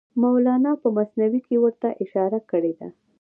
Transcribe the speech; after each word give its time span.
مولانا 0.21 0.71
په 0.81 0.87
مثنوي 0.97 1.41
کې 1.47 1.55
ورته 1.63 1.89
اشاره 2.03 2.39
کړې 2.51 2.73
ده. 2.79 2.87